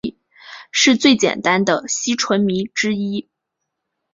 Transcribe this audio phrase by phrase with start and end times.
[0.71, 3.29] 是最简单的烯醇醚之一。